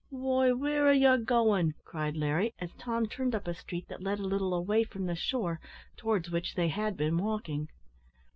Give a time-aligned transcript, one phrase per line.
[0.09, 4.17] "Why, where are ye goin'?" cried Larry, as Tom turned up a street that led
[4.17, 5.59] a little away from the shore,
[5.95, 7.67] towards which they had been walking!